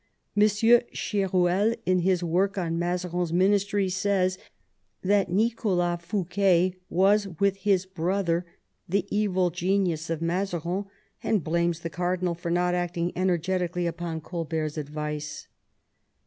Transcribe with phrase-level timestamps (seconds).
[0.35, 4.39] Monsieur Ch^ruel, in his work on Mazarin's ministry, says
[5.03, 8.43] that Nicholas Fouquet was with his brother
[8.89, 10.85] the evil genius of Mazarin,
[11.21, 15.47] and blames the cardinal for not acting energetically upon Colbert's advice.